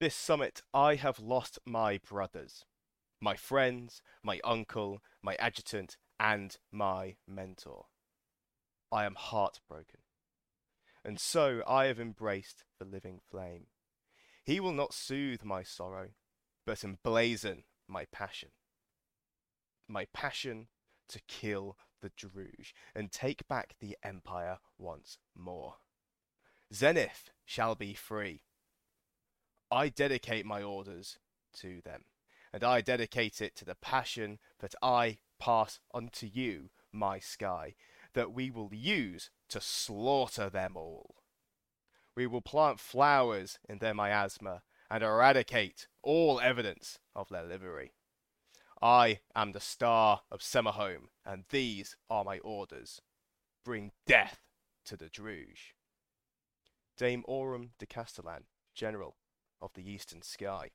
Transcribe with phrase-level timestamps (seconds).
[0.00, 2.64] This summit, I have lost my brothers,
[3.20, 7.84] my friends, my uncle, my adjutant, and my mentor.
[8.90, 10.00] I am heartbroken.
[11.04, 13.66] And so I have embraced the living flame.
[14.42, 16.12] He will not soothe my sorrow,
[16.64, 18.52] but emblazon my passion.
[19.86, 20.68] My passion
[21.10, 25.74] to kill the Druj and take back the Empire once more.
[26.72, 28.44] Zenith shall be free.
[29.70, 31.18] I dedicate my orders
[31.58, 32.04] to them,
[32.52, 37.74] and I dedicate it to the passion that I pass unto you, my sky,
[38.14, 41.16] that we will use to slaughter them all.
[42.16, 47.92] We will plant flowers in their miasma and eradicate all evidence of their livery.
[48.82, 53.00] I am the star of Summerhome, and these are my orders.
[53.64, 54.40] Bring death
[54.86, 55.74] to the Druj.
[56.96, 58.44] Dame Aurum de Castellan,
[58.74, 59.16] General
[59.60, 60.70] of the Eastern Sky.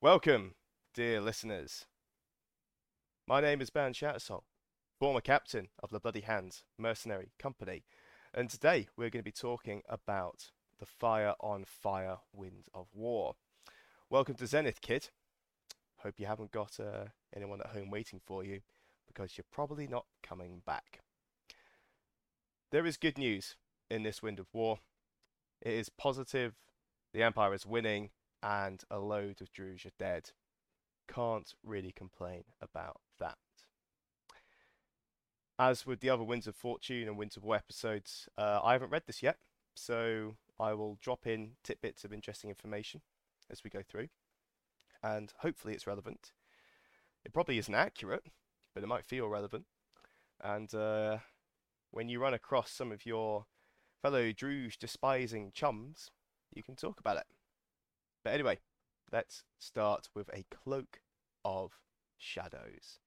[0.00, 0.54] Welcome,
[0.94, 1.86] dear listeners.
[3.26, 4.42] My name is Ben Shattersol,
[4.98, 7.84] former captain of the Bloody Hands Mercenary Company,
[8.34, 10.50] and today we're going to be talking about
[10.80, 13.34] the Fire on Fire Wind of War.
[14.10, 15.10] Welcome to Zenith, kid.
[15.98, 18.60] Hope you haven't got uh, anyone at home waiting for you
[19.06, 21.00] because you're probably not coming back.
[22.72, 23.56] There is good news
[23.88, 24.78] in this Wind of War.
[25.60, 26.54] It is positive,
[27.12, 28.10] the Empire is winning,
[28.42, 30.30] and a load of Druj are dead.
[31.08, 33.38] Can't really complain about that.
[35.58, 38.90] As with the other Winds of Fortune and Winds of War episodes, uh, I haven't
[38.90, 39.38] read this yet,
[39.74, 43.02] so I will drop in tidbits of interesting information
[43.50, 44.08] as we go through
[45.02, 46.32] and hopefully it's relevant.
[47.24, 48.24] It probably isn't accurate,
[48.74, 49.64] but it might feel relevant.
[50.42, 51.18] And uh,
[51.90, 53.46] when you run across some of your
[54.00, 56.10] fellow Druj despising chums,
[56.54, 57.26] you can talk about it.
[58.24, 58.58] But anyway,
[59.10, 61.00] let's start with a cloak
[61.44, 61.78] of
[62.16, 62.98] shadows.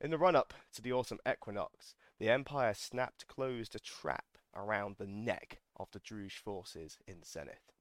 [0.00, 4.96] In the run up to the autumn equinox, the Empire snapped closed a trap around
[4.96, 7.72] the neck of the Druj forces in Zenith.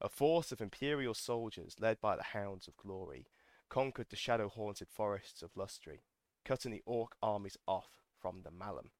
[0.00, 3.26] A force of imperial soldiers, led by the Hounds of Glory,
[3.68, 6.00] conquered the shadow haunted forests of Lustri,
[6.44, 8.90] cutting the Orc armies off from the Malum.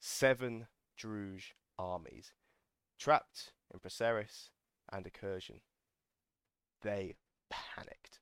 [0.00, 0.66] Seven
[0.98, 2.32] Druj armies,
[3.02, 4.50] trapped in Braceris
[4.92, 5.60] and Accursion.
[6.82, 7.14] They
[7.50, 8.20] panicked.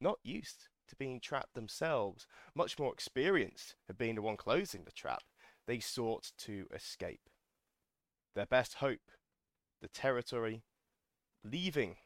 [0.00, 4.90] Not used to being trapped themselves, much more experienced at being the one closing the
[4.90, 5.22] trap,
[5.66, 7.28] they sought to escape.
[8.34, 9.10] Their best hope,
[9.82, 10.62] the territory
[11.42, 11.96] Leaving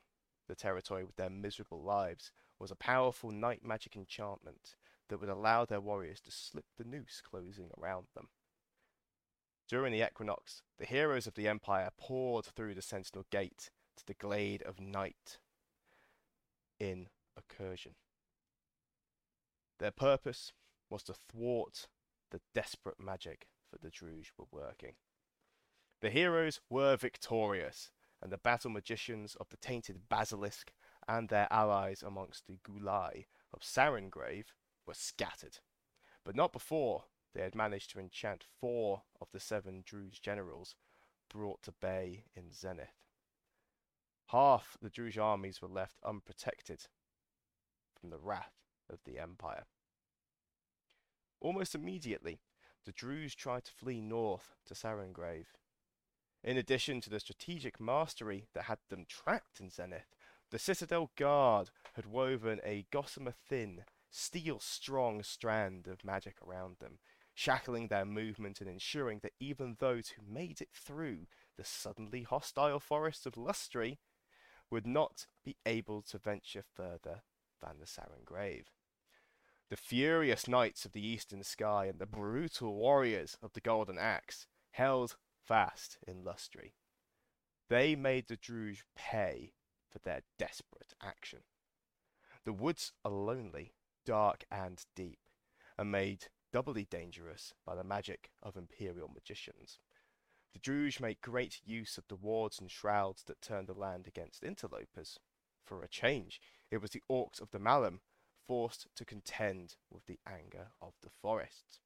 [0.46, 2.30] the territory with their miserable lives
[2.60, 4.76] was a powerful night magic enchantment
[5.08, 8.28] that would allow their warriors to slip the noose closing around them.
[9.74, 14.14] During the equinox, the heroes of the Empire poured through the Sentinel Gate to the
[14.14, 15.40] Glade of Night
[16.78, 17.96] in Accursion.
[19.80, 20.52] Their purpose
[20.88, 21.88] was to thwart
[22.30, 24.92] the desperate magic that the Druj were working.
[26.02, 27.90] The heroes were victorious,
[28.22, 30.72] and the battle magicians of the tainted basilisk
[31.08, 34.54] and their allies amongst the Gulai of Sarengrave
[34.86, 35.58] were scattered,
[36.24, 40.74] but not before they had managed to enchant four of the seven Druj generals
[41.28, 43.02] brought to bay in Zenith.
[44.28, 46.86] Half the Druj armies were left unprotected
[48.00, 48.54] from the wrath
[48.88, 49.64] of the Empire.
[51.40, 52.40] Almost immediately,
[52.84, 55.48] the Druj tried to flee north to Sarengrave
[56.44, 60.14] in addition to the strategic mastery that had them trapped in Zenith,
[60.50, 66.98] the Citadel Guard had woven a gossamer thin, steel strong strand of magic around them,
[67.34, 72.80] shackling their movement and ensuring that even those who made it through the suddenly hostile
[72.80, 73.98] forests of Lustri
[74.70, 77.22] would not be able to venture further
[77.60, 78.66] than the Sarengrave.
[79.70, 84.46] The furious knights of the eastern sky and the brutal warriors of the Golden Axe
[84.72, 86.74] held fast in Lustri.
[87.68, 89.54] They made the Druj pay
[89.90, 91.40] for their desperate action.
[92.44, 95.18] The woods are lonely, dark, and deep,
[95.78, 99.80] and made doubly dangerous by the magic of imperial magicians.
[100.52, 104.44] The Druj make great use of the wards and shrouds that turn the land against
[104.44, 105.18] interlopers.
[105.64, 106.40] For a change,
[106.70, 108.02] it was the orcs of the Malum
[108.46, 111.80] forced to contend with the anger of the forest.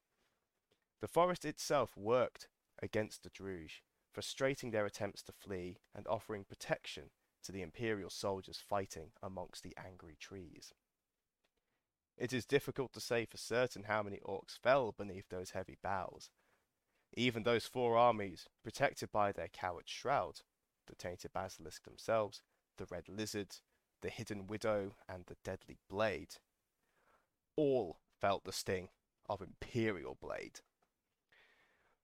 [1.00, 2.48] The forest itself worked
[2.82, 3.80] against the Druj,
[4.12, 7.04] frustrating their attempts to flee and offering protection
[7.44, 10.74] to the Imperial soldiers fighting amongst the angry trees.
[12.18, 16.30] It is difficult to say for certain how many orcs fell beneath those heavy boughs.
[17.14, 20.40] Even those four armies, protected by their coward shroud,
[20.88, 22.42] the tainted basilisk themselves,
[22.76, 23.56] the Red Lizard,
[24.02, 26.36] the Hidden Widow, and the Deadly Blade,
[27.56, 28.88] all felt the sting
[29.28, 30.60] of Imperial Blade.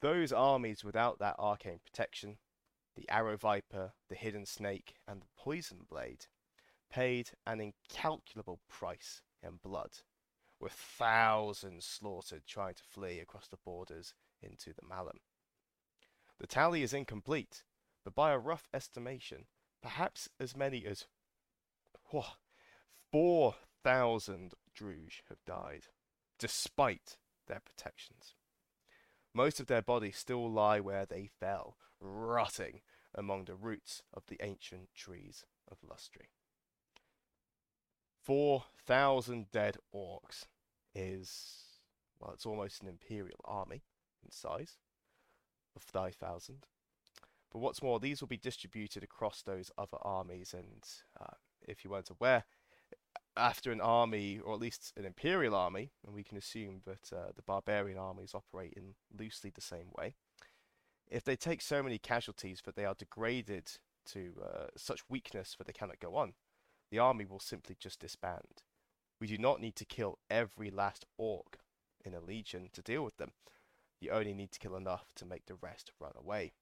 [0.01, 2.39] Those armies without that arcane protection,
[2.95, 6.27] the Arrow Viper, the Hidden Snake, and the Poison Blade,
[6.89, 9.99] paid an incalculable price in blood,
[10.61, 15.21] with thousands slaughtered trying to flee across the borders into the Malum.
[16.39, 17.63] The tally is incomplete,
[18.05, 19.47] but by a rough estimation,
[19.83, 21.07] perhaps as many as
[22.11, 22.25] whoa,
[23.13, 25.87] 4,000 Druj have died,
[26.39, 28.35] despite their protections.
[29.33, 32.81] Most of their bodies still lie where they fell, rotting
[33.15, 36.29] among the roots of the ancient trees of Lustri.
[38.25, 40.47] 4,000 dead orcs
[40.95, 41.65] is,
[42.19, 43.83] well, it's almost an imperial army
[44.25, 44.79] in size
[45.77, 46.67] of 5,000.
[47.53, 50.83] But what's more, these will be distributed across those other armies, and
[51.21, 51.35] uh,
[51.69, 52.45] if you weren't aware,
[53.37, 57.33] after an army, or at least an imperial army, and we can assume that uh,
[57.37, 60.15] the barbarian armies operate in loosely the same way,
[61.11, 63.71] if they take so many casualties that they are degraded
[64.07, 66.33] to uh, such weakness that they cannot go on,
[66.95, 68.63] the army will simply just disband.
[69.21, 71.59] We do not need to kill every last orc
[72.05, 73.33] in a legion to deal with them.
[74.01, 76.53] You only need to kill enough to make the rest run away.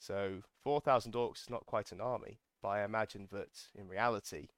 [0.00, 4.48] So 4,000 orcs is not quite an army, but I imagine that in reality,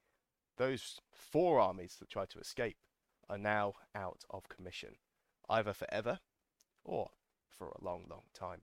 [0.56, 2.78] those four armies that tried to escape
[3.28, 4.94] are now out of commission,
[5.50, 6.20] either forever
[6.82, 7.10] or
[7.46, 8.62] for a long, long time.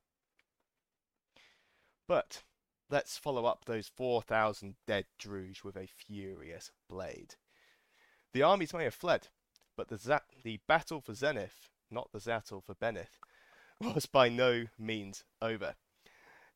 [2.07, 2.41] But
[2.89, 7.35] let's follow up those 4,000 dead Druj with a furious blade.
[8.33, 9.29] The armies may have fled,
[9.75, 13.19] but the, the battle for Zenith, not the battle for Benith,
[13.81, 15.75] was by no means over.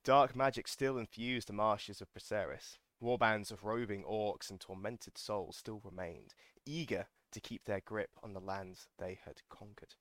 [0.03, 2.77] Dark magic still infused the marshes of Braceris.
[3.01, 6.33] Warbands of roving orcs and tormented souls still remained,
[6.65, 9.95] eager to keep their grip on the lands they had conquered.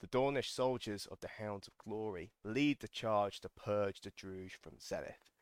[0.00, 4.52] The Dawnish soldiers of the Hounds of Glory lead the charge to purge the Druj
[4.52, 5.33] from Zenith.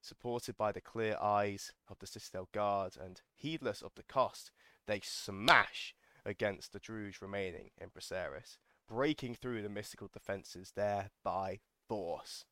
[0.00, 4.50] Supported by the clear eyes of the Citadel Guard and heedless of the cost,
[4.86, 11.60] they smash against the Druj remaining in Braceris, breaking through the mystical defences there by
[11.88, 12.44] force,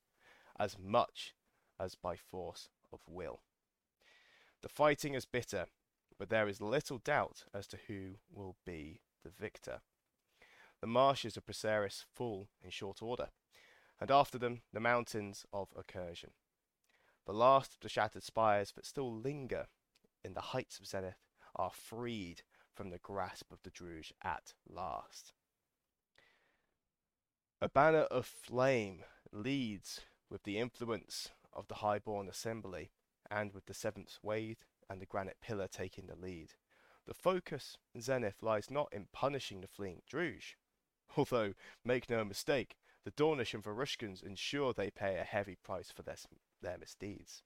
[0.58, 1.34] as much
[1.78, 3.40] as by force of will.
[4.62, 5.66] The fighting is bitter,
[6.18, 9.80] but there is little doubt as to who will be the victor.
[10.80, 13.28] The marshes of Braceris fall in short order,
[14.00, 16.32] and after them the mountains of Accursion.
[17.26, 19.66] The last of the shattered spires that still linger
[20.24, 21.22] in the heights of Zenith
[21.56, 22.42] are freed
[22.72, 25.32] from the grasp of the Druj at last.
[27.60, 29.02] A banner of flame
[29.32, 32.90] leads with the influence of the Highborn Assembly
[33.30, 34.58] and with the Seventh Wave
[34.88, 36.52] and the Granite Pillar taking the lead.
[37.06, 40.54] The focus in Zenith lies not in punishing the fleeing Druj,
[41.16, 42.76] although, make no mistake,
[43.06, 46.16] the Dawnish and Varushkans ensure they pay a heavy price for their,
[46.60, 47.44] their misdeeds.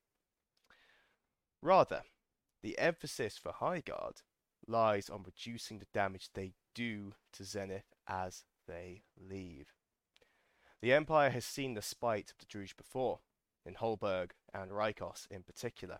[1.60, 2.00] Rather,
[2.62, 4.22] the emphasis for Highguard
[4.66, 9.74] lies on reducing the damage they do to Zenith as they leave.
[10.80, 13.18] The Empire has seen the spite of the Druj before,
[13.66, 15.98] in Holberg and Reikos in particular.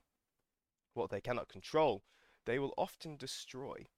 [0.95, 2.03] What they cannot control,
[2.47, 3.89] they will often destroy.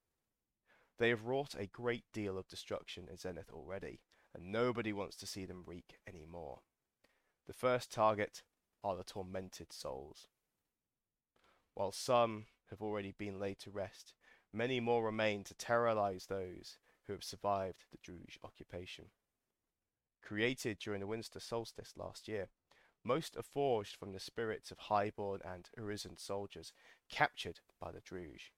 [0.99, 4.01] They have wrought a great deal of destruction in Zenith already,
[4.35, 6.59] and nobody wants to see them wreak any more.
[7.47, 8.43] The first target
[8.83, 10.27] are the tormented souls.
[11.73, 14.13] While some have already been laid to rest,
[14.51, 19.05] many more remain to terrorize those who have survived the Druj occupation.
[20.21, 22.49] Created during the winter solstice last year,
[23.03, 26.71] most are forged from the spirits of highborn and Urizen soldiers
[27.09, 28.51] captured by the Druj.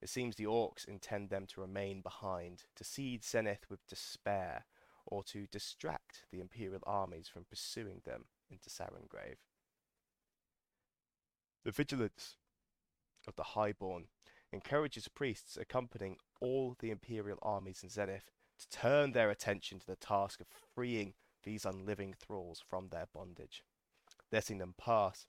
[0.00, 4.64] It seems the orcs intend them to remain behind, to seed Zenith with despair,
[5.06, 9.38] or to distract the Imperial armies from pursuing them into Sarengrave.
[11.64, 12.36] The vigilance
[13.26, 14.06] of the Highborn
[14.52, 19.96] encourages priests accompanying all the Imperial armies in Zenith to turn their attention to the
[19.96, 23.62] task of freeing these unliving thralls from their bondage
[24.34, 25.26] letting them pass,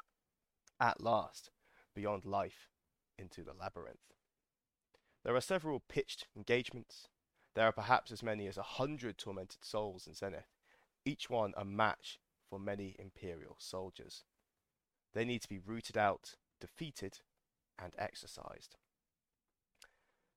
[0.80, 1.52] at last,
[1.96, 2.70] beyond life
[3.20, 4.14] into the labyrinth.
[5.24, 7.08] There are several pitched engagements.
[7.56, 10.52] There are perhaps as many as a hundred tormented souls in Zenith,
[11.06, 12.20] each one a match
[12.50, 14.24] for many Imperial soldiers.
[15.14, 17.20] They need to be rooted out, defeated,
[17.82, 18.76] and exorcised.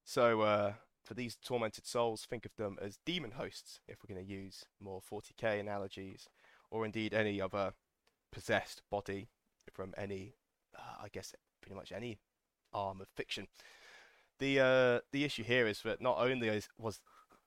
[0.05, 0.73] So, uh,
[1.05, 4.67] for these tormented souls, think of them as demon hosts, if we're going to use
[4.81, 6.29] more 40k analogies,
[6.71, 7.73] or indeed any other
[8.31, 9.29] possessed body
[9.73, 10.35] from any,
[10.77, 12.21] uh, I guess, pretty much any
[12.73, 13.49] arm of fiction.
[14.39, 17.01] The uh, the issue here is that not only is, was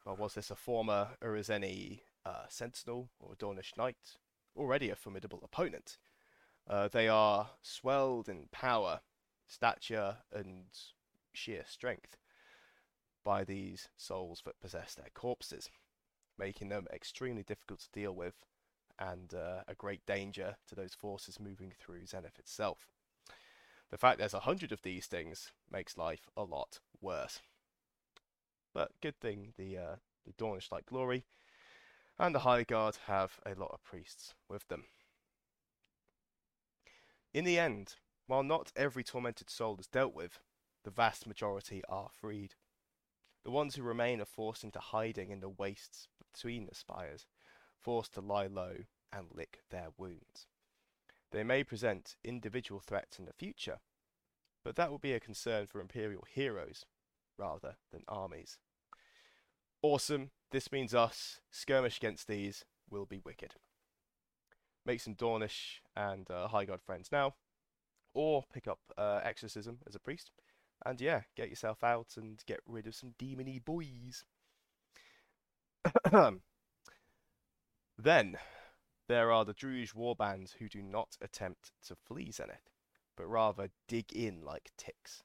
[0.05, 4.17] well, was this a former Urizeni uh, Sentinel or Dawnish Knight,
[4.55, 5.97] already a formidable opponent,
[6.69, 9.01] uh, they are swelled in power,
[9.47, 10.65] stature, and
[11.33, 12.17] sheer strength
[13.23, 15.69] by these souls that possess their corpses,
[16.37, 18.35] making them extremely difficult to deal with
[18.99, 22.87] and uh, a great danger to those forces moving through Zenith itself.
[23.91, 27.41] The fact there's a hundred of these things makes life a lot worse.
[28.73, 29.95] But good thing the uh,
[30.25, 31.25] the Dawnish Light Glory
[32.17, 34.85] and the High Guard have a lot of priests with them.
[37.33, 37.95] In the end,
[38.27, 40.39] while not every tormented soul is dealt with,
[40.83, 42.55] the vast majority are freed.
[43.43, 47.25] The ones who remain are forced into hiding in the wastes between the spires,
[47.77, 48.75] forced to lie low
[49.11, 50.47] and lick their wounds.
[51.31, 53.79] They may present individual threats in the future,
[54.63, 56.85] but that will be a concern for Imperial heroes
[57.37, 58.59] rather than armies.
[59.81, 63.55] Awesome, this means us, skirmish against these will be wicked.
[64.85, 67.35] Make some Dawnish and uh, Highguard friends now,
[68.13, 70.31] or pick up uh, Exorcism as a priest,
[70.85, 74.25] and yeah, get yourself out and get rid of some demony boys.
[77.97, 78.37] then,
[79.11, 82.69] there are the Druj warbands who do not attempt to flee Zenith,
[83.17, 85.21] but rather dig in like ticks.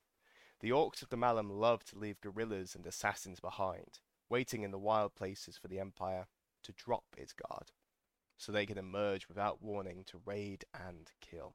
[0.59, 4.79] The orcs of the Malum love to leave guerrillas and assassins behind, waiting in the
[4.79, 6.27] wild places for the Empire
[6.65, 7.71] to drop its guard,
[8.37, 11.55] so they can emerge without warning to raid and kill.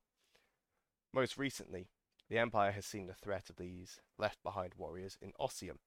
[1.13, 1.89] Most recently,
[2.29, 5.79] the Empire has seen the threat of these left behind warriors in Ossium,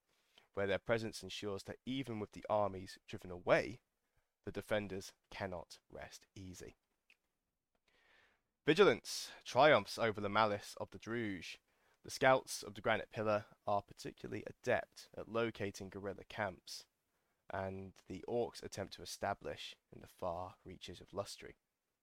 [0.52, 3.80] where their presence ensures that even with the armies driven away,
[4.44, 6.76] the defenders cannot rest easy.
[8.66, 11.56] Vigilance triumphs over the malice of the Druj.
[12.04, 16.84] The scouts of the Granite Pillar are particularly adept at locating guerrilla camps,
[17.52, 21.56] and the orcs attempt to establish in the far reaches of Lustri,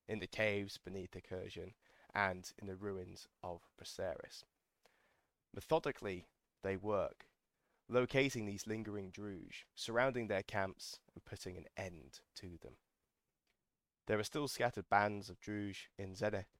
[0.08, 1.74] in the caves beneath Accursion,
[2.14, 4.44] and in the ruins of Braceris.
[5.54, 6.26] Methodically,
[6.62, 7.26] they work,
[7.92, 12.76] locating these lingering Druj, surrounding their camps, and putting an end to them.
[14.06, 16.58] There are still scattered bands of Druj in Zenith.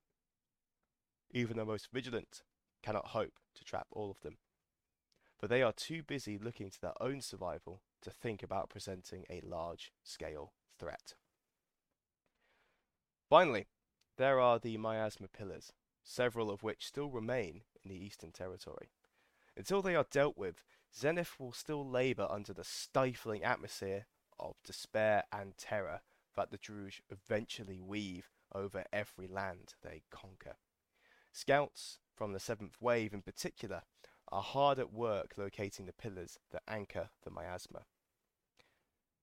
[1.32, 2.42] Even the most vigilant
[2.82, 4.38] cannot hope to trap all of them,
[5.38, 9.40] for they are too busy looking to their own survival to think about presenting a
[9.44, 11.14] large scale threat.
[13.28, 13.66] Finally,
[14.18, 15.72] there are the miasma pillars,
[16.04, 18.90] several of which still remain in the Eastern Territory.
[19.56, 24.06] Until they are dealt with, Zenith will still labour under the stifling atmosphere
[24.38, 26.00] of despair and terror
[26.36, 30.56] that the Druj eventually weave over every land they conquer.
[31.32, 33.82] Scouts from the Seventh Wave in particular
[34.30, 37.84] are hard at work locating the pillars that anchor the miasma.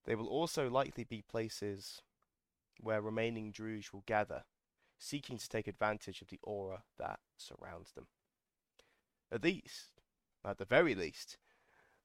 [0.06, 2.02] They will also likely be places
[2.80, 4.44] where remaining Druj will gather,
[4.98, 8.08] seeking to take advantage of the aura that surrounds them.
[9.32, 9.99] At least,
[10.46, 11.38] at the very least,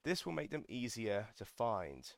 [0.05, 2.13] this will make them easier to find,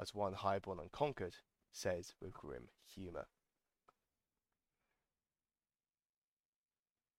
[0.00, 1.36] as one highborn unconquered
[1.70, 3.26] says with grim humour.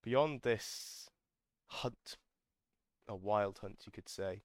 [0.02, 1.10] Beyond this
[1.68, 2.18] hunt,
[3.08, 4.44] a wild hunt you could say,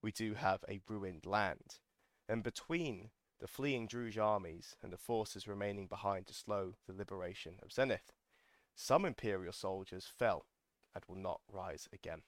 [0.00, 1.78] we do have a ruined land,
[2.28, 7.54] and between the fleeing Druj armies and the forces remaining behind to slow the liberation
[7.62, 8.12] of Zenith,
[8.74, 10.46] some Imperial soldiers fell
[10.94, 12.22] and will not rise again.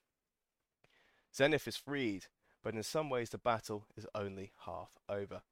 [1.34, 2.26] Zenith is freed,
[2.62, 5.42] but in some ways the battle is only half over.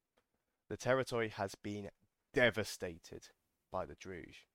[0.68, 1.90] The territory has been
[2.32, 3.28] devastated
[3.70, 4.46] by the Druj.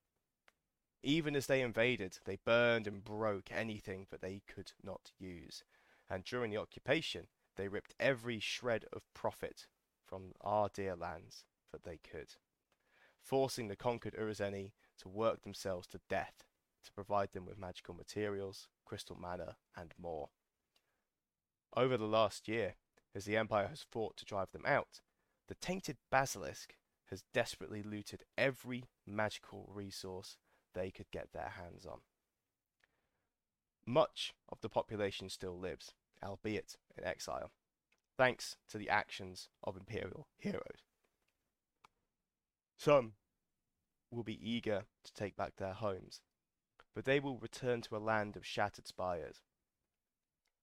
[1.03, 5.63] Even as they invaded, they burned and broke anything that they could not use,
[6.09, 9.67] and during the occupation, they ripped every shred of profit
[10.05, 12.35] from our dear lands that they could,
[13.19, 16.45] forcing the conquered Urizeni to work themselves to death
[16.85, 20.29] to provide them with magical materials, crystal mana, and more.
[21.75, 22.75] Over the last year,
[23.13, 25.01] as the Empire has fought to drive them out,
[25.47, 26.75] the tainted basilisk
[27.09, 30.37] has desperately looted every magical resource
[30.73, 31.99] they could get their hands on.
[33.85, 35.93] Much of the population still lives,
[36.23, 37.51] albeit in exile,
[38.17, 40.83] thanks to the actions of Imperial heroes.
[42.77, 43.13] Some
[44.11, 46.21] will be eager to take back their homes,
[46.93, 49.41] but they will return to a land of shattered spires.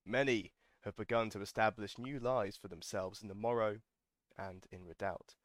[0.05, 0.53] Many
[0.85, 3.79] have begun to establish new lives for themselves in the Morrow
[4.37, 5.37] and in Redoubt,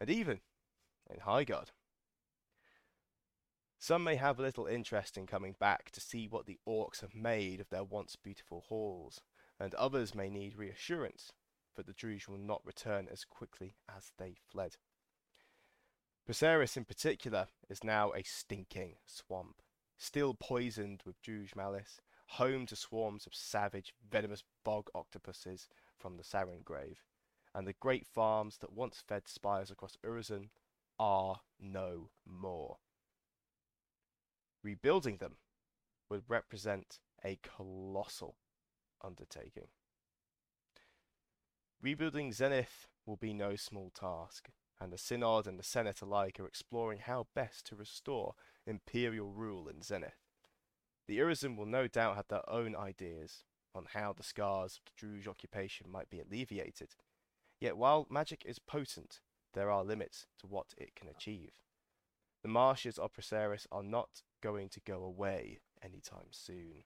[0.00, 0.40] and even
[1.08, 1.70] in Highguard.
[3.78, 7.60] Some may have little interest in coming back to see what the orcs have made
[7.60, 9.20] of their once beautiful halls,
[9.60, 11.32] and others may need reassurance
[11.76, 14.76] that the Druj will not return as quickly as they fled.
[16.26, 19.56] Braceris in particular is now a stinking swamp,
[19.98, 22.00] still poisoned with Druj malice,
[22.34, 27.04] home to swarms of savage, venomous bog octopuses from the Sarengrave, Grave,
[27.54, 30.48] and the great farms that once fed spires across Urizen
[30.98, 32.78] are no more.
[34.64, 35.36] Rebuilding them
[36.10, 38.36] would represent a colossal
[39.02, 39.68] undertaking.
[41.80, 44.48] Rebuilding Zenith will be no small task,
[44.80, 48.34] and the Synod and the Senate alike are exploring how best to restore
[48.66, 50.23] imperial rule in Zenith.
[51.06, 53.44] The Urizen will no doubt have their own ideas
[53.74, 56.94] on how the scars of the Druj occupation might be alleviated.
[57.60, 59.20] Yet while magic is potent,
[59.52, 61.52] there are limits to what it can achieve.
[62.42, 66.84] The marshes of Braceris are not going to go away anytime soon.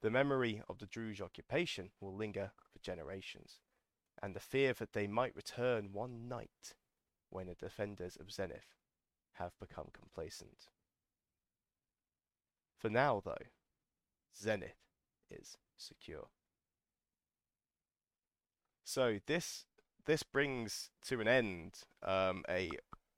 [0.00, 3.60] The memory of the Druj occupation will linger for generations,
[4.20, 6.74] and the fear that they might return one night
[7.30, 8.74] when the defenders of Zenith
[9.34, 10.68] have become complacent.
[12.82, 13.46] For now, though,
[14.36, 14.74] Zenith
[15.30, 16.26] is secure.
[18.82, 19.66] So this
[20.04, 22.70] this brings to an end um, a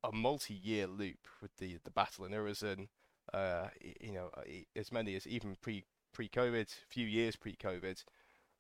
[0.05, 2.89] a multi-year loop with the the battle in Urizen.
[3.33, 3.69] Uh,
[4.03, 4.29] you know,
[4.77, 8.05] as many as even pre pre COVID, few years pre COVID,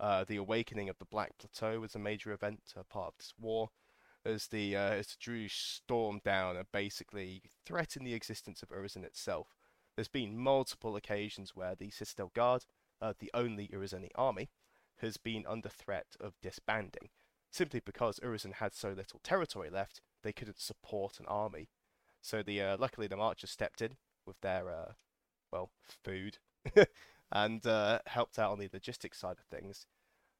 [0.01, 3.35] uh, the awakening of the Black Plateau was a major event, uh, part of this
[3.39, 3.69] war,
[4.25, 9.05] as the uh, as the Druj stormed down and basically threatened the existence of Urizen
[9.05, 9.49] itself.
[9.97, 12.65] There's been multiple occasions where the Citadel Guard,
[13.01, 14.51] uh, the only Urizeni army,
[14.99, 17.11] has been under threat of disbanding,
[17.51, 21.69] simply because Urizen had so little territory left, they couldn't support an army.
[22.21, 23.97] So the uh, luckily the Marchers stepped in
[24.27, 24.93] with their uh,
[25.53, 25.71] well
[26.03, 26.39] food
[27.33, 29.87] and uh, helped out on the logistics side of things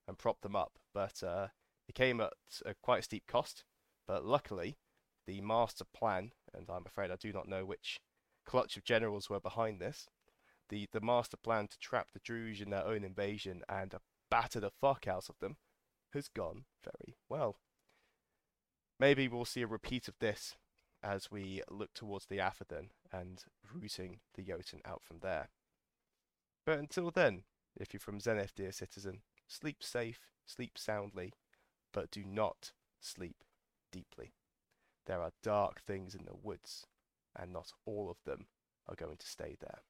[0.09, 0.79] and propped them up.
[0.93, 1.49] But uh,
[1.89, 2.33] it came at
[2.65, 3.65] a quite a steep cost.
[4.07, 4.79] But luckily,
[5.27, 8.01] the master plan, and I'm afraid I do not know which
[8.47, 10.07] clutch of generals were behind this,
[10.69, 13.95] the, the master plan to trap the Druj in their own invasion and
[14.31, 15.57] batter the fuck out of them
[16.13, 17.57] has gone very well.
[18.99, 20.57] Maybe we'll see a repeat of this
[21.03, 23.43] as we look towards the Affadin and
[23.75, 25.49] rooting the Jotun out from there.
[26.65, 27.43] But until then,
[27.77, 31.35] if you're from Zenith, dear citizen, sleep safe, sleep soundly,
[31.93, 33.45] but do not sleep
[33.93, 34.33] deeply.
[35.07, 36.87] There are dark things in the woods,
[37.37, 38.47] and not all of them
[38.89, 39.81] are going to stay there.